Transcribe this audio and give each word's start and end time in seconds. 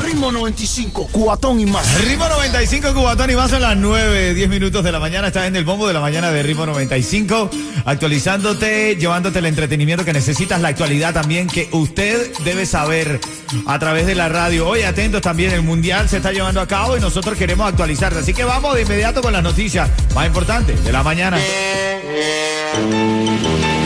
Ritmo 0.00 0.32
95, 0.32 1.10
cuatón 1.12 1.60
y 1.60 1.66
más. 1.66 2.02
Ritmo 2.02 2.26
95, 2.26 2.94
Cubatón 2.94 3.30
y 3.30 3.34
más 3.34 3.50
son 3.50 3.60
las 3.60 3.76
9, 3.76 4.32
10 4.32 4.48
minutos 4.48 4.82
de 4.82 4.90
la 4.90 4.98
mañana. 4.98 5.26
Estás 5.26 5.46
en 5.46 5.54
el 5.54 5.64
bombo 5.64 5.86
de 5.86 5.92
la 5.92 6.00
mañana 6.00 6.30
de 6.30 6.42
Ritmo 6.42 6.64
95, 6.64 7.50
actualizándote, 7.84 8.96
llevándote 8.96 9.40
el 9.40 9.46
entretenimiento 9.46 10.04
que 10.04 10.14
necesitas, 10.14 10.62
la 10.62 10.68
actualidad 10.68 11.12
también 11.12 11.46
que 11.46 11.68
usted 11.72 12.32
debe 12.44 12.64
saber 12.64 13.20
a 13.66 13.78
través 13.78 14.06
de 14.06 14.14
la 14.14 14.30
radio. 14.30 14.66
Hoy 14.66 14.82
atentos 14.82 15.20
también, 15.20 15.52
el 15.52 15.62
mundial 15.62 16.08
se 16.08 16.16
está 16.16 16.32
llevando 16.32 16.62
a 16.62 16.66
cabo 16.66 16.96
y 16.96 17.00
nosotros 17.00 17.36
queremos 17.36 17.68
actualizarte. 17.68 18.20
Así 18.20 18.32
que 18.32 18.44
vamos 18.44 18.74
de 18.74 18.82
inmediato 18.82 19.20
con 19.20 19.34
las 19.34 19.42
noticias 19.42 19.90
más 20.14 20.26
importantes 20.26 20.82
de 20.82 20.92
la 20.92 21.02
mañana. 21.02 21.38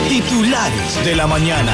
Titulares 0.07 1.03
de 1.03 1.15
la 1.15 1.27
mañana. 1.27 1.73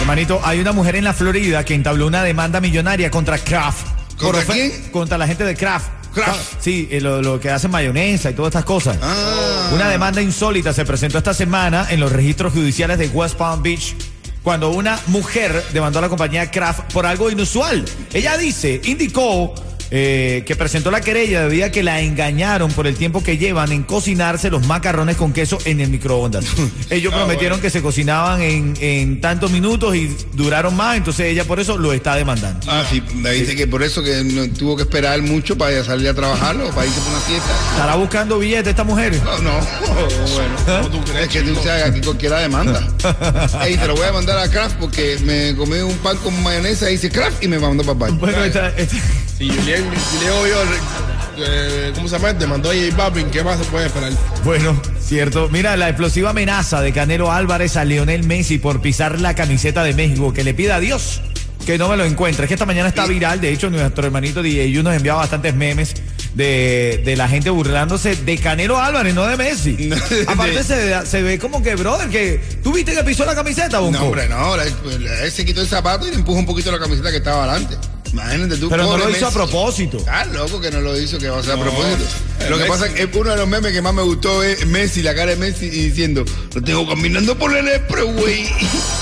Hermanito, 0.00 0.40
hay 0.44 0.60
una 0.60 0.72
mujer 0.72 0.96
en 0.96 1.04
la 1.04 1.14
Florida 1.14 1.64
que 1.64 1.74
entabló 1.74 2.06
una 2.06 2.22
demanda 2.22 2.60
millonaria 2.60 3.10
contra 3.10 3.38
Kraft. 3.38 3.86
¿Contra 4.18 4.42
Por 4.44 4.54
quién? 4.54 4.72
Contra 4.92 5.18
la 5.18 5.26
gente 5.26 5.44
de 5.44 5.54
Kraft. 5.54 5.88
Kraft. 6.14 6.54
Sí, 6.60 6.88
eh, 6.90 7.00
lo, 7.00 7.20
lo 7.20 7.40
que 7.40 7.50
hace 7.50 7.68
mayonesa 7.68 8.30
y 8.30 8.34
todas 8.34 8.50
estas 8.50 8.64
cosas. 8.64 8.98
Ah. 9.02 9.70
Una 9.74 9.88
demanda 9.88 10.22
insólita 10.22 10.72
se 10.72 10.84
presentó 10.84 11.18
esta 11.18 11.34
semana 11.34 11.86
en 11.90 12.00
los 12.00 12.12
registros 12.12 12.52
judiciales 12.52 12.98
de 12.98 13.08
West 13.08 13.36
Palm 13.36 13.62
Beach 13.62 13.94
cuando 14.42 14.70
una 14.70 14.98
mujer 15.08 15.60
demandó 15.72 15.98
a 15.98 16.02
la 16.02 16.08
compañía 16.08 16.50
Kraft 16.50 16.92
por 16.92 17.04
algo 17.04 17.30
inusual. 17.30 17.84
Ella 18.14 18.36
dice, 18.36 18.80
indicó 18.84 19.52
eh, 19.90 20.42
que 20.46 20.56
presentó 20.56 20.90
la 20.90 21.00
querella 21.00 21.42
debido 21.42 21.66
a 21.66 21.70
que 21.70 21.82
la 21.82 22.00
engañaron 22.00 22.72
por 22.72 22.86
el 22.86 22.96
tiempo 22.96 23.22
que 23.22 23.38
llevan 23.38 23.72
en 23.72 23.82
cocinarse 23.82 24.50
los 24.50 24.66
macarrones 24.66 25.16
con 25.16 25.32
queso 25.32 25.58
en 25.64 25.80
el 25.80 25.90
microondas. 25.90 26.44
Ellos 26.90 27.12
Ah, 27.14 27.18
prometieron 27.18 27.60
que 27.60 27.70
se 27.70 27.82
cocinaban 27.82 28.40
en, 28.42 28.74
en 28.80 29.20
tantos 29.20 29.50
minutos 29.50 29.94
y 29.96 30.14
duraron 30.34 30.76
más, 30.76 30.96
entonces 30.96 31.26
ella 31.26 31.44
por 31.44 31.60
eso 31.60 31.78
lo 31.78 31.92
está 31.92 32.14
demandando. 32.16 32.66
Ah, 32.70 32.84
sí, 32.90 33.02
me 33.14 33.30
dice 33.32 33.54
que 33.56 33.66
por 33.66 33.82
eso 33.82 34.02
que 34.02 34.22
no 34.24 34.48
tuvo 34.50 34.76
que 34.76 34.82
esperar 34.82 35.22
mucho 35.22 35.56
para 35.56 35.82
salir 35.84 36.08
a 36.08 36.14
trabajar 36.14 36.56
o 36.56 36.68
para 36.70 36.86
irse 36.86 37.00
por 37.00 37.10
una 37.10 37.20
fiesta. 37.20 37.50
¿Estará 37.72 37.94
buscando 37.96 38.38
billetes 38.38 38.68
esta 38.68 38.84
mujer? 38.84 39.14
No, 39.24 39.38
no, 39.38 39.50
bueno, 40.34 40.54
¿cómo 40.82 40.88
tú 41.04 41.12
crees 41.12 41.28
que 41.28 41.42
tú 41.42 41.54
sabes 41.62 41.84
aquí 41.84 42.00
cualquiera 42.00 42.40
demanda? 42.40 42.86
Ey, 43.64 43.76
te 43.76 43.86
lo 43.86 43.94
voy 43.96 44.06
a 44.06 44.12
mandar 44.12 44.38
a 44.38 44.48
Kraft 44.50 44.76
porque 44.80 45.18
me 45.24 45.54
comí 45.56 45.78
un 45.78 45.96
pan 45.98 46.16
con 46.18 46.42
mayonesa 46.42 46.88
y 46.90 46.92
dice 46.94 47.10
Kraft 47.10 47.42
y 47.42 47.48
me 47.48 47.58
mandó 47.58 47.82
para 47.84 47.94
el 47.94 48.00
baño. 48.00 48.18
Bueno, 48.18 48.44
esta- 48.44 48.68
esta- 48.76 48.96
Si 49.38 49.50
Julián, 49.50 49.82
Julián 50.12 50.32
Obvio, 50.40 51.94
¿cómo 51.94 52.08
se 52.08 52.16
llama? 52.16 52.32
Demandó 52.32 52.70
a 52.70 52.74
J 52.74 52.96
Balvin, 52.96 53.30
¿qué 53.30 53.44
más 53.44 53.58
se 53.58 53.64
puede 53.66 53.86
esperar? 53.86 54.12
Bueno, 54.44 54.80
cierto. 54.98 55.50
Mira, 55.50 55.76
la 55.76 55.88
explosiva 55.90 56.30
amenaza 56.30 56.80
de 56.80 56.92
Canelo 56.92 57.30
Álvarez 57.30 57.76
a 57.76 57.84
Lionel 57.84 58.24
Messi 58.24 58.58
por 58.58 58.80
pisar 58.80 59.20
la 59.20 59.34
camiseta 59.34 59.84
de 59.84 59.92
México, 59.92 60.32
que 60.32 60.42
le 60.42 60.54
pida 60.54 60.76
a 60.76 60.80
Dios 60.80 61.20
que 61.66 61.76
no 61.76 61.88
me 61.88 61.96
lo 61.96 62.04
encuentre. 62.04 62.44
Es 62.44 62.48
que 62.48 62.54
esta 62.54 62.64
mañana 62.64 62.88
está 62.88 63.06
viral, 63.06 63.40
de 63.40 63.52
hecho, 63.52 63.68
nuestro 63.68 64.06
hermanito 64.06 64.40
DJ 64.40 64.82
nos 64.82 64.94
enviaba 64.94 65.20
bastantes 65.20 65.54
memes 65.54 65.94
de, 66.34 67.02
de 67.04 67.16
la 67.16 67.28
gente 67.28 67.50
burlándose 67.50 68.14
de 68.14 68.38
Canelo 68.38 68.78
Álvarez, 68.78 69.14
no 69.14 69.26
de 69.26 69.36
Messi. 69.36 69.90
Aparte 70.28 70.62
se, 70.62 71.04
se 71.04 71.22
ve 71.22 71.38
como 71.38 71.62
que, 71.62 71.74
brother, 71.74 72.08
que 72.08 72.40
tú 72.62 72.72
viste 72.72 72.94
que 72.94 73.02
pisó 73.02 73.26
la 73.26 73.34
camiseta, 73.34 73.80
Bonco? 73.80 73.98
No, 73.98 74.06
hombre, 74.06 74.28
no, 74.28 74.54
él 74.54 75.32
se 75.32 75.44
quitó 75.44 75.60
el 75.60 75.66
zapato 75.66 76.06
y 76.06 76.10
le 76.10 76.16
empujó 76.16 76.38
un 76.38 76.46
poquito 76.46 76.70
la 76.70 76.78
camiseta 76.78 77.10
que 77.10 77.16
estaba 77.18 77.44
adelante. 77.44 77.76
Imagínate 78.16 78.56
tú. 78.56 78.70
Pero 78.70 78.84
no 78.84 78.96
lo 78.96 79.10
hizo 79.10 79.26
a 79.26 79.30
propósito. 79.30 79.98
Ah, 80.08 80.24
loco 80.24 80.58
que 80.58 80.70
no 80.70 80.80
lo 80.80 80.98
hizo, 80.98 81.18
que 81.18 81.28
va 81.28 81.40
a 81.40 81.42
ser 81.42 81.52
a 81.52 81.60
propósito. 81.60 82.02
Lo 82.48 82.56
que 82.56 82.64
pasa 82.64 82.86
es 82.86 82.94
que 82.94 83.04
uno 83.18 83.28
de 83.30 83.36
los 83.36 83.46
memes 83.46 83.72
que 83.72 83.82
más 83.82 83.92
me 83.92 84.00
gustó 84.02 84.42
es 84.42 84.66
Messi, 84.66 85.02
la 85.02 85.14
cara 85.14 85.32
de 85.32 85.36
Messi, 85.36 85.66
y 85.66 85.90
diciendo, 85.90 86.24
lo 86.54 86.62
tengo 86.62 86.88
caminando 86.88 87.36
por 87.36 87.54
el 87.54 87.68
expressway. 87.68 88.48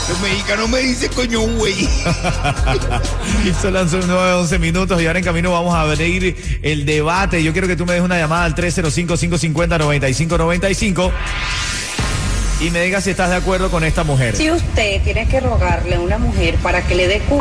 Los 0.08 0.20
mexicanos 0.20 0.68
me 0.68 0.80
dicen 0.80 1.10
coño, 1.14 1.40
güey. 1.40 1.74
Son 3.62 3.72
las 3.72 3.92
9, 3.92 4.32
11 4.34 4.58
minutos 4.58 5.00
y 5.00 5.06
ahora 5.06 5.20
en 5.20 5.24
camino 5.24 5.52
vamos 5.52 5.74
a 5.74 5.80
abrir 5.80 6.36
el 6.60 6.84
debate. 6.84 7.42
Yo 7.42 7.52
quiero 7.52 7.66
que 7.68 7.76
tú 7.76 7.86
me 7.86 7.94
des 7.94 8.02
una 8.02 8.18
llamada 8.18 8.44
al 8.44 8.54
305-550-9595 8.54 11.10
y 12.64 12.70
me 12.70 12.82
digas 12.82 13.04
si 13.04 13.10
estás 13.10 13.28
de 13.28 13.36
acuerdo 13.36 13.70
con 13.70 13.84
esta 13.84 14.04
mujer. 14.04 14.34
Si 14.36 14.50
usted 14.50 15.02
tiene 15.02 15.26
que 15.28 15.40
rogarle 15.40 15.96
a 15.96 16.00
una 16.00 16.16
mujer 16.16 16.56
para 16.56 16.80
que 16.82 16.94
le 16.94 17.08
dé 17.08 17.20
cu... 17.20 17.38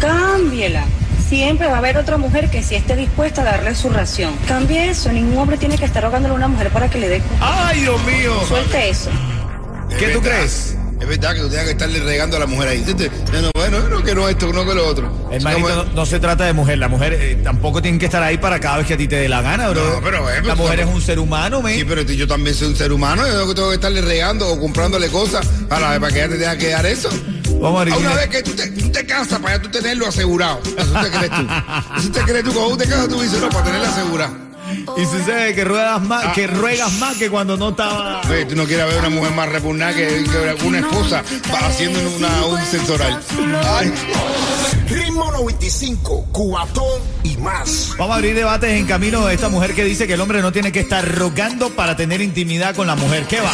cámbiela. 0.00 0.84
Siempre 1.28 1.68
va 1.68 1.74
a 1.74 1.78
haber 1.78 1.98
otra 1.98 2.16
mujer 2.16 2.50
que 2.50 2.62
sí 2.62 2.74
esté 2.74 2.96
dispuesta 2.96 3.42
a 3.42 3.44
darle 3.44 3.74
su 3.74 3.90
ración. 3.90 4.34
Cambie 4.48 4.88
eso. 4.88 5.12
Ningún 5.12 5.36
hombre 5.36 5.58
tiene 5.58 5.76
que 5.76 5.84
estar 5.84 6.02
rogándole 6.02 6.32
a 6.32 6.36
una 6.36 6.48
mujer 6.48 6.70
para 6.70 6.88
que 6.88 6.98
le 6.98 7.08
dé 7.08 7.20
cu... 7.20 7.34
¡Ay, 7.40 7.80
Dios 7.80 8.02
mío! 8.04 8.32
Suelte 8.48 8.88
eso. 8.88 9.10
¿Qué 9.98 10.08
tú 10.08 10.20
crees? 10.20 10.76
Es 11.00 11.08
verdad 11.08 11.34
que 11.34 11.40
tú 11.40 11.48
tengas 11.48 11.64
que 11.64 11.70
estarle 11.72 12.00
regando 12.00 12.36
a 12.36 12.40
la 12.40 12.46
mujer 12.46 12.68
ahí. 12.68 12.84
No, 13.32 13.40
no, 13.42 13.50
bueno, 13.54 13.88
no 13.88 14.02
que 14.04 14.14
no 14.14 14.28
esto, 14.28 14.52
no 14.52 14.66
que 14.66 14.74
lo 14.74 14.86
otro. 14.86 15.28
Hermanito, 15.32 15.68
Como- 15.68 15.84
no, 15.84 15.92
no 15.94 16.06
se 16.06 16.20
trata 16.20 16.44
de 16.44 16.52
mujer. 16.52 16.78
La 16.78 16.88
mujer 16.88 17.14
eh, 17.14 17.40
tampoco 17.42 17.80
tiene 17.80 17.98
que 17.98 18.04
estar 18.06 18.22
ahí 18.22 18.36
para 18.38 18.60
cada 18.60 18.78
vez 18.78 18.86
que 18.86 18.94
a 18.94 18.96
ti 18.96 19.08
te 19.08 19.16
dé 19.16 19.28
la 19.28 19.40
gana, 19.40 19.70
bro. 19.70 19.94
No, 19.94 20.00
pero, 20.02 20.28
eh, 20.30 20.36
la 20.36 20.42
pero 20.42 20.56
mujer 20.56 20.80
es 20.80 20.86
un 20.86 21.00
ser 21.00 21.18
humano, 21.18 21.62
men. 21.62 21.78
Sí, 21.78 21.84
pero 21.84 22.02
yo 22.02 22.26
también 22.26 22.54
soy 22.54 22.68
un 22.68 22.76
ser 22.76 22.92
humano. 22.92 23.26
Yo 23.26 23.54
tengo 23.54 23.68
que 23.70 23.76
estarle 23.76 24.02
regando 24.02 24.48
o 24.48 24.60
comprándole 24.60 25.08
cosas 25.08 25.46
para, 25.68 25.98
para 25.98 26.12
que 26.12 26.18
ella 26.18 26.28
te 26.28 26.36
tenga 26.38 26.56
que 26.58 26.68
dar 26.68 26.84
eso. 26.84 27.08
Vamos 27.60 27.86
a 27.92 27.96
una 27.96 28.14
vez 28.14 28.28
que 28.28 28.42
tú 28.42 28.52
te, 28.52 28.70
tú 28.70 28.90
te 28.90 29.04
casas 29.04 29.38
para 29.38 29.60
tú 29.60 29.68
tenerlo 29.68 30.06
asegurado. 30.06 30.60
Eso 30.64 30.92
te 31.02 31.10
crees 31.10 31.30
tú. 31.30 31.46
Eso 31.98 32.10
te 32.10 32.20
crees 32.22 32.44
tú. 32.44 32.52
Cuando 32.52 32.70
tú 32.70 32.76
te 32.78 32.86
casas, 32.88 33.08
tú 33.08 33.20
dices, 33.20 33.40
no, 33.40 33.48
para 33.50 33.64
tenerlo 33.64 33.86
asegurado. 33.86 34.49
Y 34.96 35.04
sucede 35.04 35.54
que 35.54 35.64
ruedas 35.64 36.02
más, 36.02 36.24
Ah. 36.26 36.32
que 36.34 36.46
ruegas 36.46 36.92
más 36.94 37.16
que 37.16 37.30
cuando 37.30 37.56
no 37.56 37.70
estaba. 37.70 38.20
Oye, 38.28 38.44
tú 38.44 38.56
no 38.56 38.64
quieres 38.64 38.86
ver 38.86 38.98
una 38.98 39.08
mujer 39.10 39.32
más 39.32 39.48
repugnada 39.48 39.94
que, 39.94 40.06
que 40.06 40.66
una 40.66 40.78
esposa 40.80 41.22
va 41.52 41.66
haciendo 41.66 41.98
una, 42.16 42.46
un 42.46 42.60
sensoral. 42.66 43.20
Ay, 43.76 43.92
Ritmo 44.88 45.30
95, 45.32 46.26
cuatón 46.32 47.00
y 47.22 47.36
más. 47.36 47.90
Vamos 47.96 48.12
a 48.14 48.16
abrir 48.16 48.34
debates 48.34 48.70
en 48.70 48.86
camino 48.86 49.24
de 49.26 49.34
esta 49.34 49.48
mujer 49.48 49.74
que 49.74 49.84
dice 49.84 50.06
que 50.06 50.14
el 50.14 50.20
hombre 50.20 50.42
no 50.42 50.50
tiene 50.52 50.72
que 50.72 50.80
estar 50.80 51.06
rogando 51.16 51.70
para 51.70 51.96
tener 51.96 52.20
intimidad 52.20 52.74
con 52.74 52.86
la 52.86 52.96
mujer. 52.96 53.24
¿Qué 53.28 53.40
va? 53.40 53.52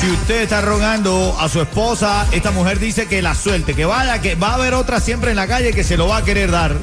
Si 0.00 0.06
usted 0.10 0.42
está 0.42 0.62
rogando 0.62 1.36
a 1.38 1.48
su 1.50 1.60
esposa, 1.60 2.26
esta 2.32 2.50
mujer 2.50 2.78
dice 2.78 3.06
que 3.06 3.20
la 3.20 3.34
suelte, 3.34 3.74
que 3.74 3.84
vaya, 3.84 4.20
que 4.22 4.34
va 4.34 4.50
a 4.50 4.54
haber 4.54 4.72
otra 4.74 5.00
siempre 5.00 5.30
en 5.30 5.36
la 5.36 5.46
calle 5.46 5.72
que 5.74 5.84
se 5.84 5.96
lo 5.98 6.08
va 6.08 6.18
a 6.18 6.24
querer 6.24 6.50
dar. 6.50 6.74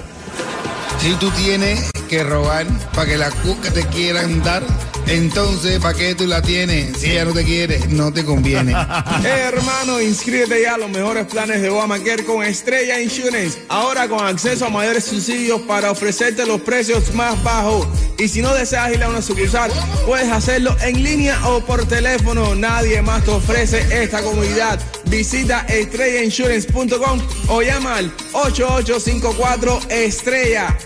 Si 1.00 1.14
tú 1.16 1.30
tienes 1.32 1.92
que 2.10 2.24
robar 2.24 2.66
para 2.94 3.08
que 3.08 3.18
la 3.18 3.32
cuca 3.32 3.72
te 3.72 3.86
quieran 3.88 4.44
dar, 4.44 4.64
entonces, 5.08 5.80
¿para 5.80 5.98
qué 5.98 6.16
tú 6.16 6.28
la 6.28 6.42
tienes? 6.42 6.98
Si 6.98 7.12
ella 7.12 7.24
no 7.26 7.34
te 7.34 7.46
quiere, 7.46 7.80
no 7.90 8.12
te 8.12 8.26
conviene. 8.26 8.76
Eh, 9.24 9.50
hermano, 9.54 10.00
inscríbete 10.00 10.62
ya 10.62 10.76
a 10.76 10.78
los 10.78 10.90
mejores 10.90 11.26
planes 11.26 11.62
de 11.62 11.70
Obamacare 11.70 12.24
con 12.24 12.44
Estrella 12.44 13.02
Insurance. 13.02 13.60
Ahora 13.68 14.08
con 14.08 14.26
acceso 14.26 14.66
a 14.66 14.70
mayores 14.70 15.06
subsidios 15.06 15.62
para 15.62 15.92
ofrecerte 15.92 16.46
los 16.46 16.62
precios 16.62 17.14
más 17.14 17.42
bajos. 17.44 17.88
Y 18.18 18.28
si 18.28 18.42
no 18.42 18.54
deseas 18.54 18.94
ir 18.94 19.04
a 19.04 19.10
una 19.10 19.22
sucursal, 19.22 19.72
puedes 20.06 20.32
hacerlo 20.32 20.76
en 20.82 21.04
línea 21.04 21.40
o 21.48 21.62
por 21.62 21.86
teléfono. 21.86 22.56
Nadie 22.56 23.02
más 23.02 23.24
te 23.24 23.32
ofrece 23.32 23.86
esta 24.04 24.22
comunidad. 24.22 24.80
Visita 25.10 25.66
estrellainsurance.com 25.68 27.22
o 27.50 27.62
llama 27.62 27.96
al 27.98 28.12
8854 28.34 29.80
Estrella. 29.90 30.78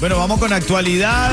Bueno, 0.00 0.18
vamos 0.18 0.38
con 0.38 0.52
actualidad. 0.52 1.30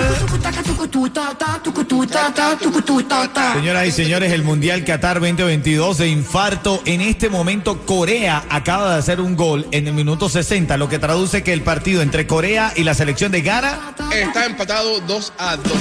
Señoras 3.55 3.87
y 3.87 3.91
señores, 3.91 4.31
el 4.31 4.43
Mundial 4.43 4.85
Qatar 4.85 5.19
2022 5.19 5.97
de 5.97 6.07
infarto. 6.07 6.81
En 6.85 7.01
este 7.01 7.29
momento, 7.29 7.85
Corea 7.85 8.45
acaba 8.49 8.93
de 8.93 8.99
hacer 8.99 9.19
un 9.19 9.35
gol 9.35 9.67
en 9.71 9.87
el 9.87 9.93
minuto 9.93 10.29
60, 10.29 10.77
lo 10.77 10.87
que 10.87 10.99
traduce 10.99 11.43
que 11.43 11.51
el 11.51 11.63
partido 11.63 12.01
entre 12.01 12.27
Corea 12.27 12.71
y 12.75 12.83
la 12.83 12.93
selección 12.93 13.31
de 13.31 13.41
Ghana 13.41 13.93
Está 14.13 14.45
empatado 14.45 14.99
2 15.01 15.33
a 15.37 15.57
2. 15.57 15.71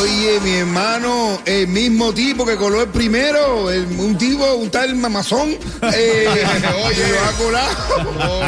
Oye, 0.00 0.40
mi 0.42 0.50
hermano, 0.56 1.40
el 1.44 1.68
mismo 1.68 2.12
tipo 2.14 2.44
que 2.46 2.56
coló 2.56 2.82
el 2.82 2.88
primero, 2.88 3.70
el- 3.70 3.86
un 3.98 4.16
tipo, 4.18 4.44
un 4.54 4.70
tal 4.70 4.94
mamazón, 4.96 5.50
eh, 5.94 6.26
oye, 6.84 7.08
lo 7.08 7.24
ha 7.24 7.32
colado. 7.32 8.44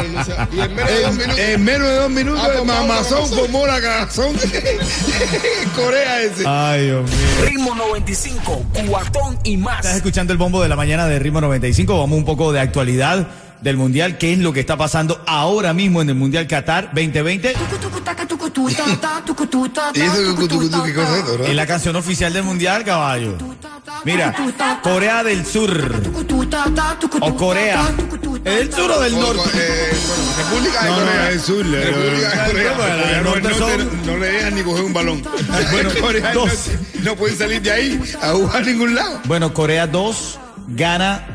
En 0.51 0.73
menos 0.75 0.89
de 0.89 1.01
dos 1.01 1.13
minutos. 1.15 1.39
en 1.39 1.63
menos 1.63 1.87
de 1.87 1.95
dos 1.95 2.09
minutos, 2.09 2.43
Ah, 2.43 2.57
el 2.59 2.65
mamazón. 2.65 3.29
formó 3.29 3.66
la 3.67 3.81
cagazón. 3.81 4.35
Corea 5.75 6.21
ese. 6.21 6.43
Ay, 6.47 6.85
Dios 6.85 7.03
mío. 7.09 7.19
Ritmo 7.45 7.75
95, 7.75 8.65
cuatón 8.87 9.37
y 9.43 9.57
más. 9.57 9.77
Estás 9.79 9.95
escuchando 9.97 10.33
el 10.33 10.39
bombo 10.39 10.61
de 10.61 10.69
la 10.69 10.75
mañana 10.75 11.05
de 11.07 11.19
Ritmo 11.19 11.41
95. 11.41 11.99
Vamos 11.99 12.17
un 12.17 12.25
poco 12.25 12.51
de 12.51 12.59
actualidad 12.59 13.27
del 13.61 13.77
Mundial. 13.77 14.17
¿Qué 14.17 14.33
es 14.33 14.39
lo 14.39 14.53
que 14.53 14.59
está 14.59 14.77
pasando 14.77 15.21
ahora 15.27 15.73
mismo 15.73 16.01
en 16.01 16.09
el 16.09 16.15
Mundial 16.15 16.47
Qatar 16.47 16.85
2020? 16.93 17.53
¿Y 19.93 20.01
eso 20.01 20.35
qué, 20.37 20.47
qué- 20.47 20.47
qué- 20.47 20.69
qué 20.85 20.93
cosa 20.93 21.17
es 21.43 21.49
Es 21.49 21.55
la 21.55 21.65
canción 21.65 21.95
oficial 21.95 22.33
del 22.33 22.43
Mundial, 22.43 22.83
caballo. 22.83 23.37
Mira, 24.05 24.33
Corea 24.83 25.23
del 25.23 25.45
Sur 25.45 26.01
o 27.19 27.35
Corea. 27.35 27.87
¿Es 28.47 28.55
del 28.57 28.73
sur 28.73 28.91
o 28.91 28.99
del 29.01 29.19
norte? 29.19 29.49
eh, 29.53 29.93
bueno, 30.07 30.23
República 30.37 30.83
de 30.83 30.89
No, 30.89 30.97
no, 30.99 31.05
Corea. 31.05 31.31
es 31.31 31.41
sur. 31.41 31.65
le- 31.65 31.85
República 31.85 32.29
de 32.29 32.51
Corea. 32.51 33.17
El 33.17 33.23
no, 33.23 33.29
norte 33.35 33.49
no 34.05 34.11
no 34.13 34.17
le 34.17 34.27
dejan 34.27 34.55
ni 34.55 34.61
coger 34.63 34.83
un 34.85 34.93
balón. 34.93 35.23
Bueno, 35.71 35.89
Corea. 35.99 36.33
Norte 36.33 36.79
no 37.03 37.15
pueden 37.15 37.37
salir 37.37 37.61
de 37.61 37.71
ahí 37.71 38.01
a 38.21 38.31
jugar 38.31 38.57
a 38.57 38.65
ningún 38.65 38.95
lado. 38.95 39.19
Bueno, 39.25 39.53
Corea 39.53 39.85
2 39.87 40.39
gana 40.69 41.33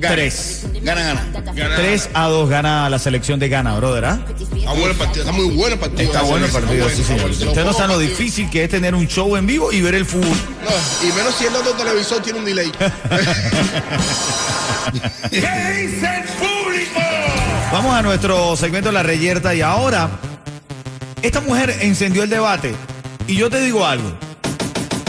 Gana. 0.00 0.14
3. 0.14 0.62
Gana, 0.82 1.02
gana. 1.02 1.26
Gana. 1.54 1.74
3 1.74 2.10
a 2.14 2.28
2 2.28 2.48
gana 2.48 2.88
la 2.88 3.00
selección 3.00 3.40
de 3.40 3.48
Ghana, 3.48 3.76
brother. 3.78 4.04
¿ah? 4.04 4.20
Está 4.30 4.70
bueno 4.72 4.90
el 4.92 4.96
partido, 4.96 5.24
está 5.24 5.32
muy 5.32 5.46
bueno 5.56 5.74
el 5.74 5.80
partido. 5.80 6.02
Está 6.02 6.22
bueno 6.22 6.46
el 6.46 6.52
partido, 6.52 6.88
sí, 6.88 7.02
bueno, 7.02 7.06
señor. 7.08 7.22
bueno. 7.36 7.46
Ustedes 7.50 7.66
no 7.66 7.72
saben 7.72 7.90
lo 7.90 7.98
difícil 7.98 8.48
que 8.48 8.62
es 8.62 8.70
tener 8.70 8.94
un 8.94 9.08
show 9.08 9.34
en 9.36 9.44
vivo 9.48 9.72
y 9.72 9.80
ver 9.80 9.96
el 9.96 10.06
fútbol. 10.06 10.28
No, 10.28 11.08
y 11.08 11.12
menos 11.14 11.34
si 11.34 11.46
el 11.46 11.56
otro 11.56 11.72
televisor 11.72 12.22
tiene 12.22 12.38
un 12.38 12.44
delay. 12.44 12.70
Vamos 17.72 17.94
a 17.94 18.02
nuestro 18.02 18.56
segmento 18.56 18.90
La 18.90 19.02
Reyerta 19.02 19.54
y 19.54 19.60
ahora 19.60 20.08
esta 21.22 21.40
mujer 21.40 21.74
encendió 21.80 22.22
el 22.22 22.30
debate 22.30 22.74
y 23.26 23.36
yo 23.36 23.50
te 23.50 23.60
digo 23.60 23.84
algo. 23.84 24.12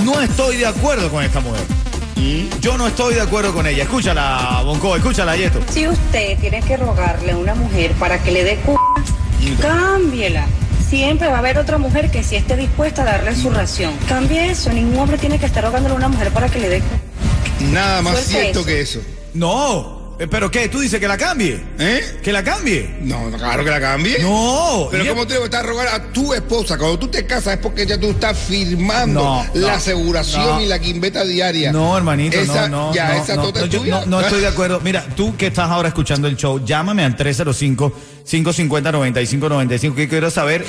No 0.04 0.22
estoy 0.22 0.58
de 0.58 0.66
acuerdo 0.66 1.10
con 1.10 1.24
esta 1.24 1.40
mujer. 1.40 1.62
Yo 2.60 2.78
no 2.78 2.88
estoy 2.88 3.16
de 3.16 3.22
acuerdo 3.22 3.54
con 3.54 3.66
ella. 3.66 3.84
Escúchala, 3.84 4.62
Bonco, 4.66 4.96
escúchala, 4.96 5.38
Yeto. 5.38 5.62
Si 5.72 5.88
usted 5.88 6.38
tiene 6.40 6.62
que 6.62 6.76
rogarle 6.78 7.32
a 7.32 7.38
una 7.38 7.56
mujer 7.56 7.94
para 7.94 8.22
que 8.22 8.32
le 8.32 8.44
dé 8.44 8.58
cu, 8.58 8.78
cámbiela. 9.62 10.46
Siempre 10.90 11.28
va 11.28 11.36
a 11.36 11.40
haber 11.40 11.60
otra 11.60 11.78
mujer 11.78 12.10
que 12.10 12.24
sí 12.24 12.36
esté 12.36 12.58
dispuesta 12.58 13.04
a 13.04 13.06
darle 13.06 13.36
su 13.36 13.52
ración. 13.52 13.94
Cambie 14.08 14.50
eso. 14.52 14.74
Ningún 14.74 14.98
hombre 15.00 15.18
tiene 15.18 15.40
que 15.40 15.46
estar 15.46 15.64
rogándole 15.64 15.94
a 15.94 15.98
una 15.98 16.10
mujer 16.10 16.32
para 16.32 16.50
que 16.50 16.60
le 16.60 16.68
dé 16.68 16.80
cu. 16.80 17.66
Nada 17.72 18.02
más 18.02 18.20
cierto 18.26 18.60
eso. 18.60 18.66
que 18.66 18.82
eso. 18.82 19.00
No, 19.34 20.16
eh, 20.20 20.28
pero 20.30 20.52
¿qué? 20.52 20.68
¿Tú 20.68 20.82
dices 20.82 21.00
que 21.00 21.08
la 21.08 21.18
cambie? 21.18 21.64
¿Eh? 21.80 22.20
¿Que 22.22 22.34
la 22.34 22.44
cambie? 22.44 22.98
No, 23.02 23.32
claro 23.32 23.64
que 23.64 23.70
la 23.70 23.80
cambie. 23.80 24.20
No. 24.20 24.90
Pero 24.92 25.04
ella- 25.04 25.12
¿cómo 25.12 25.26
te 25.26 25.38
vas 25.38 25.54
a 25.54 25.64
rogar 25.64 25.88
a 25.88 26.12
tu 26.12 26.34
esposa? 26.34 26.78
Cuando 26.78 27.00
tú 27.00 27.08
te 27.08 27.26
casas 27.26 27.54
es 27.54 27.60
porque 27.60 27.86
ya 27.86 27.98
tú 27.98 28.10
estás 28.10 28.38
firmando 28.38 29.24
No, 29.24 29.44
no, 29.46 29.50
la 29.54 29.76
aseguración 29.76 30.46
no. 30.46 30.60
y 30.62 30.66
la 30.66 30.78
quimbeta 30.80 31.24
diaria. 31.24 31.72
No, 31.72 31.96
hermanito, 31.98 32.38
Esa- 32.38 32.68
no, 32.68 32.88
no. 32.90 32.94
Ya, 32.94 33.14
no, 33.14 33.24
esa 33.24 33.36
no, 33.36 33.44
tota 33.44 33.60
no, 33.62 33.66
es 33.68 33.72
yo 33.72 33.80
tuya. 33.80 34.00
no, 34.02 34.06
no 34.08 34.20
estoy 34.28 34.42
de 34.42 34.48
acuerdo. 34.48 34.82
Mira, 34.82 35.06
tú 35.16 35.38
que 35.38 35.48
estás 35.48 35.70
ahora 35.70 35.88
escuchando 35.88 36.28
el 36.28 36.36
show, 36.36 36.60
llámame 36.66 37.06
al 37.06 37.16
305-550-9595 37.16 39.96
que 39.96 40.10
quiero 40.10 40.30
saber. 40.32 40.66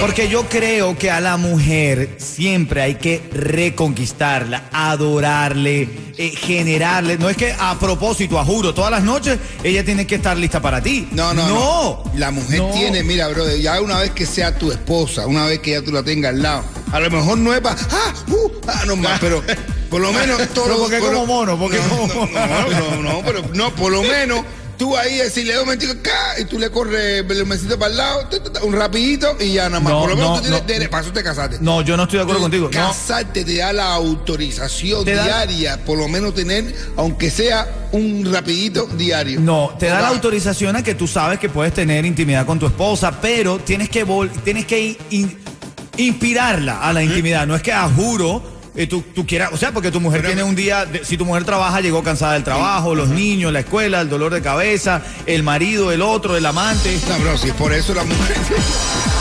Porque 0.00 0.28
yo 0.28 0.48
creo 0.48 0.96
que 0.98 1.10
a 1.10 1.20
la 1.20 1.36
mujer 1.36 2.16
siempre 2.18 2.82
hay 2.82 2.94
que 2.96 3.22
reconquistarla, 3.32 4.64
adorarle, 4.72 5.88
eh, 6.16 6.30
generarle. 6.36 7.16
No 7.18 7.28
es 7.28 7.36
que 7.36 7.54
a 7.58 7.78
propósito, 7.78 8.38
a 8.38 8.44
juro, 8.44 8.74
todas 8.74 8.90
las 8.90 9.02
noches 9.02 9.38
ella 9.62 9.84
tiene 9.84 10.06
que 10.06 10.16
estar 10.16 10.36
lista 10.36 10.60
para 10.60 10.82
ti. 10.82 11.08
No, 11.12 11.32
no, 11.34 11.46
no. 11.48 11.54
no. 11.54 12.12
La 12.16 12.30
mujer 12.30 12.58
No. 12.60 12.70
tiene, 12.70 13.02
mira, 13.02 13.28
brother, 13.28 13.60
ya 13.60 13.80
una 13.80 13.98
vez 14.00 14.10
que 14.10 14.26
sea 14.26 14.56
tu 14.58 14.70
esposa, 14.72 15.26
una 15.26 15.46
vez 15.46 15.60
que 15.60 15.72
ya 15.72 15.82
tú 15.82 15.92
la 15.92 16.02
tengas 16.02 16.30
al 16.34 16.42
lado, 16.42 16.64
a 16.92 17.00
lo 17.00 17.10
mejor 17.10 17.38
no 17.38 17.54
es 17.54 17.60
para, 17.60 17.76
ah, 17.90 18.14
uh, 18.28 18.50
ah, 18.66 18.82
no 18.86 18.96
más, 18.96 19.18
pero 19.20 19.42
por 19.90 20.00
lo 20.00 20.12
menos 20.12 20.38
todo. 20.54 20.64
Pero 20.64 20.78
porque 20.78 20.98
por 20.98 21.12
lo- 21.12 21.20
como 21.20 21.26
mono, 21.34 21.58
porque 21.58 21.78
no, 21.78 21.88
como 21.88 22.26
no, 22.26 22.26
mono. 22.26 22.70
no, 22.70 23.02
no, 23.02 23.02
no, 23.12 23.22
pero 23.24 23.42
no, 23.54 23.74
por 23.74 23.92
lo 23.92 24.02
menos 24.02 24.40
tú 24.78 24.96
ahí 24.96 25.16
decirle 25.16 25.58
un 25.58 25.64
momentico, 25.66 25.92
ca, 26.02 26.40
y 26.40 26.44
tú 26.44 26.58
le 26.58 26.70
corres 26.70 27.24
el 27.28 27.46
mesito 27.46 27.78
para 27.78 27.90
el 27.90 27.96
lado, 27.98 28.28
un 28.62 28.72
rapidito 28.74 29.36
y 29.40 29.52
ya 29.52 29.68
nada 29.68 29.80
más. 29.80 29.92
No, 29.92 30.00
por 30.00 30.10
lo 30.10 30.16
menos 30.16 30.30
no, 30.30 30.36
tú 30.36 30.42
tienes 30.42 30.60
no. 30.62 30.66
derecho, 30.66 30.90
para 30.90 31.02
eso 31.02 31.12
te 31.12 31.22
casaste. 31.22 31.58
No, 31.60 31.82
yo 31.82 31.96
no 31.96 32.04
estoy 32.04 32.18
de 32.18 32.22
acuerdo 32.22 32.40
contigo. 32.42 32.70
Casarte 32.70 33.44
te 33.44 33.56
da 33.56 33.72
la 33.72 33.92
autorización 33.94 35.04
da- 35.04 35.24
diaria, 35.24 35.84
por 35.84 35.98
lo 35.98 36.08
menos 36.08 36.34
tener, 36.34 36.74
aunque 36.96 37.30
sea 37.30 37.66
un 37.92 38.32
rapidito 38.32 38.86
diario. 38.86 39.40
No, 39.40 39.74
te 39.78 39.86
da 39.86 40.00
la 40.00 40.08
autorización 40.08 40.76
a 40.76 40.82
que 40.84 40.94
tú 40.94 41.06
sabes 41.08 41.38
que 41.38 41.48
puedes 41.48 41.74
tener 41.74 42.06
intimidad 42.06 42.46
con 42.46 42.58
tu 42.58 42.66
esposa, 42.66 43.20
pero 43.20 43.58
tienes 43.58 43.88
que 43.90 44.06
vol- 44.06 44.30
tienes 44.44 44.64
que 44.66 44.96
in- 45.10 45.38
inspirarla 45.96 46.80
a 46.82 46.92
la 46.92 47.02
intimidad. 47.02 47.46
No 47.46 47.56
es 47.56 47.62
que 47.62 47.72
a 47.72 47.88
juro 47.88 48.57
eh, 48.76 48.86
tú, 48.86 49.02
tú 49.14 49.26
quieras, 49.26 49.50
o 49.52 49.56
sea, 49.56 49.72
porque 49.72 49.90
tu 49.90 50.00
mujer 50.00 50.20
Pero- 50.22 50.34
tiene 50.34 50.48
un 50.48 50.54
día, 50.54 50.84
de- 50.86 51.04
si 51.04 51.16
tu 51.16 51.24
mujer 51.24 51.44
trabaja, 51.44 51.80
llegó 51.80 52.02
cansada 52.02 52.34
del 52.34 52.44
trabajo, 52.44 52.94
los 52.94 53.08
niños, 53.08 53.52
la 53.52 53.60
escuela, 53.60 54.00
el 54.00 54.08
dolor 54.08 54.32
de 54.32 54.42
cabeza, 54.42 55.02
el 55.26 55.42
marido, 55.42 55.92
el 55.92 56.02
otro, 56.02 56.36
el 56.36 56.46
amante. 56.46 56.98
No, 57.08 57.18
bro, 57.20 57.38
si 57.38 57.48
es 57.48 57.54
por 57.54 57.72
eso 57.72 57.94
la 57.94 58.04
mujer. 58.04 58.36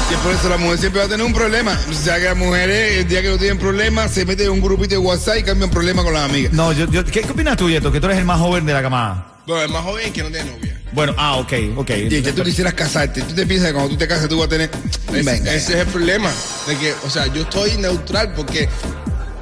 Si 0.07 0.13
es 0.13 0.19
por 0.21 0.31
eso 0.33 0.47
la 0.47 0.55
mujer 0.55 0.77
siempre 0.79 1.01
va 1.01 1.05
a 1.07 1.09
tener 1.09 1.25
un 1.25 1.33
problema. 1.33 1.77
O 1.89 1.93
sea 1.93 2.15
que 2.17 2.23
las 2.23 2.37
mujeres, 2.37 2.99
el 2.99 3.09
día 3.09 3.21
que 3.21 3.27
no 3.27 3.37
tienen 3.37 3.57
problemas, 3.59 4.09
se 4.09 4.23
meten 4.25 4.45
en 4.45 4.53
un 4.53 4.61
grupito 4.61 4.91
de 4.91 4.99
WhatsApp 4.99 5.39
y 5.39 5.43
cambian 5.43 5.69
problemas 5.69 6.05
con 6.05 6.13
las 6.13 6.29
amigas. 6.29 6.53
No, 6.53 6.71
yo, 6.71 6.89
yo- 6.89 7.03
¿qué, 7.03 7.19
qué 7.23 7.29
opinas 7.31 7.57
tú, 7.57 7.69
Yeto? 7.69 7.91
Que 7.91 7.99
tú 7.99 8.05
eres 8.05 8.17
el 8.19 8.23
más 8.23 8.39
joven 8.39 8.65
de 8.65 8.71
la 8.71 8.81
camada. 8.81 9.33
Bueno, 9.45 9.63
es 9.63 9.69
más 9.69 9.83
joven 9.83 10.13
que 10.13 10.23
no 10.23 10.29
tiene 10.29 10.49
novia. 10.49 10.81
Bueno, 10.93 11.13
ah, 11.17 11.35
ok, 11.35 11.51
ok. 11.75 11.89
Y 12.09 12.21
que 12.21 12.31
tú 12.31 12.41
quisieras 12.43 12.73
casarte. 12.73 13.21
Tú 13.21 13.35
te 13.35 13.45
piensas 13.45 13.67
que 13.67 13.73
cuando 13.73 13.89
tú 13.91 13.97
te 13.97 14.07
casas 14.07 14.29
tú 14.29 14.37
vas 14.37 14.45
a 14.47 14.49
tener. 14.49 14.71
Venga. 15.11 15.33
ese 15.53 15.73
es 15.73 15.79
el 15.79 15.87
problema. 15.87 16.31
De 16.67 16.77
que, 16.77 16.93
o 17.05 17.09
sea, 17.09 17.27
yo 17.27 17.41
estoy 17.41 17.75
neutral 17.75 18.31
porque 18.33 18.69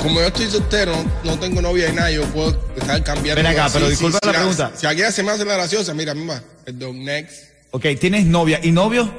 como 0.06 0.22
yo 0.22 0.28
estoy 0.28 0.48
soltero, 0.52 0.96
no, 0.96 1.32
no 1.32 1.40
tengo 1.40 1.64
novia 1.64 1.90
y 1.90 1.94
nada, 1.94 2.12
yo 2.12 2.22
puedo 2.26 2.56
estar 2.76 3.04
cambiando. 3.04 3.42
Ven 3.42 3.52
acá, 3.52 3.66
así, 3.66 3.74
pero 3.74 3.90
disculpa 3.90 4.20
sí, 4.22 4.28
la 4.28 4.34
si 4.34 4.38
pregunta. 4.38 4.72
Si 4.76 4.86
aquella 4.86 5.12
se 5.12 5.24
me 5.24 5.32
hace 5.32 5.46
la 5.46 5.56
graciosa, 5.56 5.96
mira, 5.96 6.14
mira, 6.14 6.44
perdón, 6.64 7.04
next. 7.04 7.46
Ok, 7.72 7.86
¿tienes 8.00 8.24
novia 8.28 8.60
y 8.62 8.72
novio? 8.72 9.12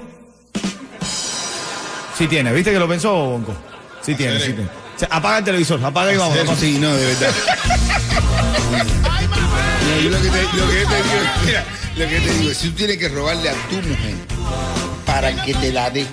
Sí 2.17 2.29
tiene, 2.29 2.53
¿viste 2.53 2.71
que 2.71 2.79
lo 2.79 2.87
pensó, 2.89 3.13
Bonco? 3.13 3.53
Sí 4.01 4.15
tiene, 4.15 4.39
sí 4.39 4.53
tiene. 4.53 4.71
O 4.95 4.99
sea, 4.99 5.09
apaga 5.11 5.39
el 5.39 5.45
televisor, 5.45 5.85
apaga 5.85 6.15
y 6.15 6.17
vamos. 6.19 6.39
vamos. 6.39 6.59
Sí, 6.61 6.79
no, 6.79 6.95
de 6.95 7.05
verdad. 7.05 7.31
No, 9.89 10.01
yo 10.03 10.11
lo 10.11 10.23
que 10.23 10.29
te, 10.29 10.43
lo 10.43 10.71
que 10.71 10.81
yo 10.81 10.89
te 10.89 11.03
digo, 11.03 11.17
es, 11.17 11.47
mira, 11.47 11.65
lo 11.97 12.09
que 12.09 12.21
te 12.21 12.33
digo 12.39 12.51
es, 12.53 12.59
si 12.59 12.69
tú 12.69 12.77
tienes 12.77 12.97
que 12.99 13.09
robarle 13.09 13.51
a 13.51 13.55
tu 13.69 13.75
mujer 13.77 14.15
para 15.05 15.35
que 15.45 15.53
te 15.53 15.73
la 15.73 15.91
dé, 15.91 16.07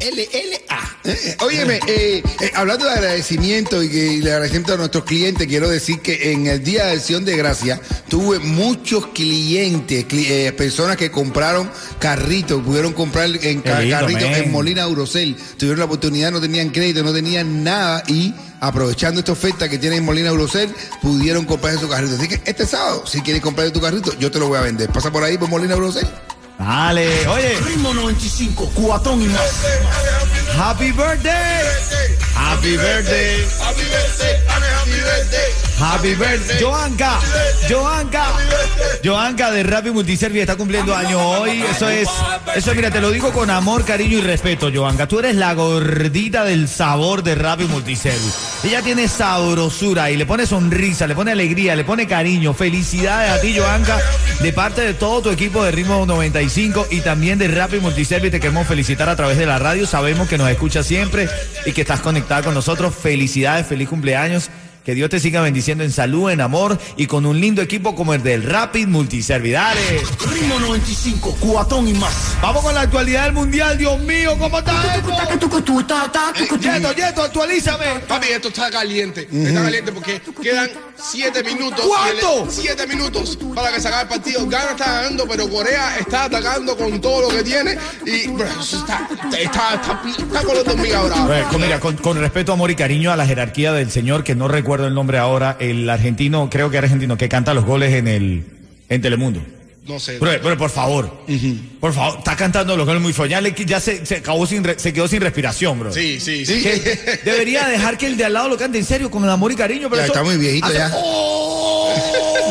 LLA. 0.00 0.98
Eh, 1.04 1.36
Óyeme, 1.40 1.80
eh, 1.86 2.22
eh, 2.40 2.50
hablando 2.54 2.86
de 2.86 2.92
agradecimiento 2.92 3.82
y, 3.82 3.88
que, 3.90 4.12
y 4.14 4.20
de 4.20 4.30
agradecimiento 4.32 4.74
a 4.74 4.76
nuestros 4.76 5.04
clientes, 5.04 5.46
quiero 5.46 5.68
decir 5.68 6.00
que 6.00 6.32
en 6.32 6.46
el 6.46 6.62
Día 6.62 6.86
de 6.86 6.92
Acción 6.92 7.24
de 7.24 7.36
Gracia 7.36 7.80
tuve 8.08 8.38
muchos 8.38 9.06
clientes, 9.08 10.06
cli- 10.08 10.26
eh, 10.28 10.52
personas 10.52 10.96
que 10.96 11.10
compraron 11.10 11.70
carritos, 11.98 12.62
pudieron 12.62 12.92
comprar 12.92 13.26
en 13.26 13.32
lindo, 13.42 13.62
carritos 13.90 14.22
en 14.44 14.52
Molina 14.52 14.82
Eurocel, 14.82 15.36
tuvieron 15.56 15.78
la 15.78 15.84
oportunidad, 15.86 16.30
no 16.32 16.40
tenían 16.40 16.70
crédito, 16.70 17.02
no 17.02 17.12
tenían 17.12 17.64
nada 17.64 18.02
y 18.06 18.34
aprovechando 18.60 19.20
esta 19.20 19.32
oferta 19.32 19.68
que 19.70 19.78
tienen 19.78 20.00
en 20.00 20.04
Molina 20.04 20.28
Eurocel, 20.28 20.68
pudieron 21.00 21.44
comprar 21.46 21.78
su 21.78 21.88
carrito. 21.88 22.14
Así 22.16 22.28
que 22.28 22.40
este 22.44 22.66
sábado, 22.66 23.04
si 23.06 23.20
quieres 23.22 23.40
comprar 23.42 23.70
tu 23.70 23.80
carrito, 23.80 24.16
yo 24.18 24.30
te 24.30 24.38
lo 24.38 24.48
voy 24.48 24.58
a 24.58 24.62
vender. 24.62 24.90
Pasa 24.90 25.10
por 25.10 25.24
ahí 25.24 25.38
por 25.38 25.48
Molina 25.48 25.74
Eurocel. 25.74 26.06
Dale, 26.60 27.26
oye, 27.28 27.58
Ritmo 27.66 27.94
95, 27.94 28.70
cuatón 28.74 29.22
y 29.22 29.28
más. 29.28 29.40
happy 30.58 30.92
birthday. 30.92 31.64
Happy 32.34 32.76
birthday. 32.76 33.46
Happy 33.58 34.90
birthday. 34.90 35.59
Joanca. 36.60 37.18
Joanca. 37.66 38.24
Joanca 39.02 39.50
de 39.50 39.62
Rappi 39.62 39.90
Multiservice 39.90 40.42
está 40.42 40.56
cumpliendo 40.56 40.94
año 40.94 41.18
hoy. 41.18 41.62
Eso 41.62 41.88
es, 41.88 42.06
eso 42.54 42.74
mira, 42.74 42.90
te 42.90 43.00
lo 43.00 43.10
digo 43.10 43.32
con 43.32 43.48
amor, 43.48 43.86
cariño 43.86 44.18
y 44.18 44.20
respeto, 44.20 44.70
Joanca. 44.70 45.08
Tú 45.08 45.20
eres 45.20 45.36
la 45.36 45.54
gordita 45.54 46.44
del 46.44 46.68
sabor 46.68 47.22
de 47.22 47.34
Rappi 47.34 47.64
Multiservice. 47.64 48.36
Ella 48.62 48.82
tiene 48.82 49.08
sabrosura 49.08 50.10
y 50.10 50.18
le 50.18 50.26
pone 50.26 50.44
sonrisa, 50.44 51.06
le 51.06 51.14
pone 51.14 51.32
alegría, 51.32 51.74
le 51.74 51.84
pone 51.84 52.06
cariño. 52.06 52.52
Felicidades 52.52 53.30
a 53.30 53.40
ti, 53.40 53.56
Joanca, 53.56 53.98
de 54.40 54.52
parte 54.52 54.82
de 54.82 54.92
todo 54.92 55.22
tu 55.22 55.30
equipo 55.30 55.64
de 55.64 55.70
Ritmo 55.70 56.04
95 56.04 56.88
y 56.90 57.00
también 57.00 57.38
de 57.38 57.48
Rappi 57.48 57.80
Multiservice. 57.80 58.32
Te 58.32 58.40
queremos 58.40 58.66
felicitar 58.66 59.08
a 59.08 59.16
través 59.16 59.38
de 59.38 59.46
la 59.46 59.58
radio. 59.58 59.86
Sabemos 59.86 60.28
que 60.28 60.36
nos 60.36 60.50
escuchas 60.50 60.84
siempre 60.84 61.26
y 61.64 61.72
que 61.72 61.80
estás 61.80 62.00
conectada 62.00 62.42
con 62.42 62.52
nosotros. 62.52 62.94
Felicidades, 62.94 63.66
feliz 63.66 63.88
cumpleaños. 63.88 64.50
Que 64.84 64.94
Dios 64.94 65.10
te 65.10 65.20
siga 65.20 65.42
bendiciendo 65.42 65.84
en 65.84 65.92
salud, 65.92 66.30
en 66.30 66.40
amor 66.40 66.78
y 66.96 67.06
con 67.06 67.26
un 67.26 67.40
lindo 67.40 67.60
equipo 67.62 67.94
como 67.94 68.14
el 68.14 68.22
del 68.22 68.42
Rapid 68.42 68.86
Multiservice. 68.86 69.52
Dale. 69.52 70.02
Ritmo 70.32 70.58
95, 70.60 71.36
cuatón 71.40 71.88
y 71.88 71.92
más. 71.94 72.36
Vamos 72.40 72.62
con 72.62 72.74
la 72.74 72.82
actualidad 72.82 73.24
del 73.24 73.34
mundial. 73.34 73.76
Dios 73.76 73.98
mío, 74.00 74.36
¿cómo 74.38 74.58
está 74.58 74.96
esto? 74.96 75.10
Yeto, 76.58 76.92
Yeto, 76.92 77.22
actualízame. 77.22 78.00
Papi, 78.08 78.28
esto 78.28 78.48
está 78.48 78.70
caliente. 78.70 79.28
Está 79.30 79.62
caliente 79.62 79.92
porque 79.92 80.20
quedan 80.42 80.70
siete 81.02 81.42
minutos. 81.42 81.84
¿Cuánto? 81.86 82.50
Siete 82.50 82.86
minutos 82.86 83.38
para 83.54 83.72
que 83.72 83.80
se 83.80 83.88
acabe 83.88 84.02
el 84.02 84.08
partido. 84.08 84.46
Ghana 84.46 84.70
está 84.72 84.86
ganando, 84.86 85.26
pero 85.28 85.48
Corea 85.48 85.96
está 85.98 86.24
atacando 86.24 86.76
con 86.76 87.00
todo 87.00 87.22
lo 87.22 87.28
que 87.36 87.42
tiene. 87.42 87.76
Y 88.06 88.30
está, 88.40 89.08
está, 89.12 89.38
está, 89.38 90.02
está 90.18 90.42
con 90.42 90.54
los 90.54 90.64
dormidos 90.64 91.10
ahora. 91.16 91.48
Con- 91.50 91.60
mira, 91.60 91.80
con, 91.80 91.96
con 91.96 92.18
respeto, 92.18 92.52
amor 92.52 92.70
y 92.70 92.74
cariño 92.76 93.12
a 93.12 93.16
la 93.16 93.26
jerarquía 93.26 93.72
del 93.72 93.90
señor, 93.90 94.24
que 94.24 94.34
no 94.34 94.48
recuerdo 94.48 94.86
el 94.86 94.94
nombre 94.94 95.18
ahora, 95.18 95.56
el 95.60 95.88
argentino, 95.88 96.48
creo 96.50 96.70
que 96.70 96.78
argentino, 96.78 97.16
que 97.16 97.28
canta 97.28 97.54
los 97.54 97.64
goles 97.64 97.94
en 97.94 98.08
el 98.08 98.44
en 98.88 99.00
Telemundo. 99.02 99.40
No 99.86 99.98
sé. 99.98 100.18
Pero, 100.20 100.40
pero 100.42 100.56
por 100.58 100.70
favor, 100.70 101.10
por 101.80 101.92
favor, 101.92 102.18
está 102.18 102.36
cantando 102.36 102.76
los 102.76 102.86
goles 102.86 103.02
muy. 103.02 103.12
Ya, 103.28 103.40
le- 103.40 103.54
ya 103.66 103.80
se, 103.80 104.04
se 104.06 104.16
acabó 104.16 104.46
sin 104.46 104.62
re- 104.62 104.78
se 104.78 104.92
quedó 104.92 105.08
sin 105.08 105.20
respiración, 105.20 105.78
bro. 105.80 105.92
Sí, 105.92 106.20
sí, 106.20 106.44
sí. 106.46 106.62
Que 106.62 107.20
debería 107.24 107.66
dejar 107.66 107.96
que 107.98 108.06
el 108.06 108.16
de 108.16 108.24
al 108.26 108.34
lado 108.34 108.48
lo 108.48 108.56
cante 108.56 108.78
en 108.78 108.84
serio, 108.84 109.10
con 109.10 109.28
amor 109.28 109.50
y 109.52 109.56
cariño. 109.56 109.88
Pero 109.90 109.96
Ya 110.02 110.04
eso 110.04 110.12
está 110.12 110.22
muy 110.24 110.36
viejito 110.36 110.66
hace- 110.66 110.76
ya. 110.76 110.92
¡Oh! 110.94 111.66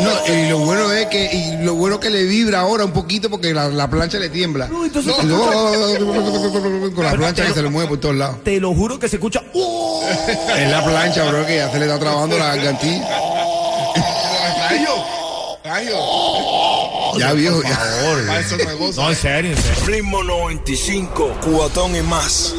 No, 0.01 0.33
y 0.33 0.49
lo 0.49 0.59
bueno 0.59 0.91
es 0.93 1.05
que 1.07 1.29
y 1.33 1.63
lo 1.63 1.75
bueno 1.75 1.99
que 1.99 2.09
le 2.09 2.23
vibra 2.23 2.61
ahora 2.61 2.85
un 2.85 2.91
poquito 2.93 3.29
porque 3.29 3.53
la, 3.53 3.67
la 3.67 3.89
plancha 3.89 4.17
le 4.17 4.29
tiembla. 4.29 4.67
No, 4.67 4.85
entonces- 4.85 5.13
con 6.95 7.03
la 7.03 7.13
plancha 7.13 7.45
que 7.45 7.53
se 7.53 7.61
le 7.61 7.69
mueve 7.69 7.89
por 7.89 7.99
todos 7.99 8.15
lados. 8.15 8.43
Te 8.43 8.59
lo 8.59 8.73
juro 8.73 8.97
que 8.99 9.07
se 9.07 9.17
escucha. 9.17 9.41
¡Oh! 9.53 10.01
Es 10.57 10.69
la 10.69 10.83
plancha, 10.83 11.23
bro, 11.25 11.45
que 11.45 11.57
ya 11.57 11.71
se 11.71 11.77
le 11.79 11.85
está 11.85 11.99
trabando 11.99 12.37
la 12.37 12.55
gargantilla. 12.55 13.07
Rayo. 14.69 14.95
Rayo. 15.63 15.95
Ya 17.17 17.33
viejo, 17.33 17.61
ya. 17.63 17.69
Por 17.69 17.77
favor. 17.77 18.25
Para 18.27 18.39
eso 18.39 18.55
otra 18.55 18.77
cosa. 18.77 19.01
No, 19.01 19.09
en 19.09 19.15
serio, 19.15 19.51
en 19.51 19.57
serio. 19.57 19.85
Ritmo 19.85 20.23
95, 20.23 21.37
cuatón 21.41 21.95
y 21.95 22.01
más. 22.01 22.53